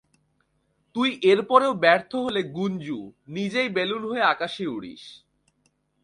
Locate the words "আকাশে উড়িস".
4.33-5.03